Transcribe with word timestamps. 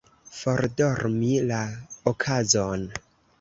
Fordormi 0.35 1.29
la 1.51 1.61
okazon. 2.13 2.89